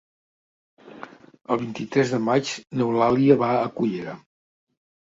[0.85, 4.21] El vint-i-tres de maig n'Eulàlia va a Cullera.